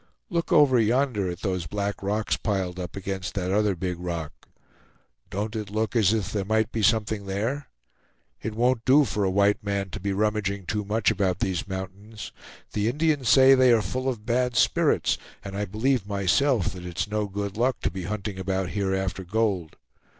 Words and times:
Look 0.31 0.51
over 0.51 0.79
yonder 0.79 1.29
at 1.29 1.41
those 1.41 1.67
black 1.67 2.01
rocks 2.01 2.35
piled 2.35 2.79
up 2.79 2.95
against 2.95 3.35
that 3.35 3.51
other 3.51 3.75
big 3.75 3.99
rock. 3.99 4.47
Don't 5.29 5.55
it 5.55 5.69
look 5.69 5.95
as 5.95 6.11
if 6.11 6.31
there 6.33 6.43
might 6.43 6.71
be 6.71 6.81
something 6.81 7.27
there? 7.27 7.67
It 8.41 8.55
won't 8.55 8.83
do 8.83 9.05
for 9.05 9.23
a 9.23 9.29
white 9.29 9.63
man 9.63 9.91
to 9.91 9.99
be 9.99 10.11
rummaging 10.11 10.65
too 10.65 10.83
much 10.83 11.11
about 11.11 11.37
these 11.37 11.67
mountains; 11.67 12.31
the 12.73 12.89
Indians 12.89 13.29
say 13.29 13.53
they 13.53 13.71
are 13.71 13.83
full 13.83 14.09
of 14.09 14.25
bad 14.25 14.55
spirits; 14.55 15.19
and 15.45 15.55
I 15.55 15.65
believe 15.65 16.07
myself 16.07 16.73
that 16.73 16.83
it's 16.83 17.07
no 17.07 17.27
good 17.27 17.55
luck 17.55 17.79
to 17.81 17.91
be 17.91 18.05
hunting 18.05 18.39
about 18.39 18.69
here 18.69 18.95
after 18.95 19.23
gold. 19.23 19.77